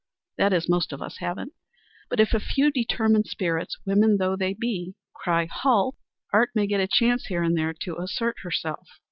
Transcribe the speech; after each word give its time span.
That 0.39 0.51
is, 0.51 0.67
most 0.67 0.91
of 0.93 0.99
us 1.03 1.17
haven't. 1.19 1.53
But 2.09 2.19
if 2.19 2.33
a 2.33 2.39
few 2.39 2.71
determined 2.71 3.27
spirits 3.27 3.77
women 3.85 4.17
though 4.17 4.35
they 4.35 4.55
be 4.55 4.95
cry 5.13 5.45
'halt,' 5.45 5.95
art 6.33 6.49
may 6.55 6.65
get 6.65 6.79
a 6.81 6.87
chance 6.87 7.27
here 7.27 7.43
and 7.43 7.55
there 7.55 7.75
to 7.81 7.99
assert 7.99 8.39
herself. 8.41 8.87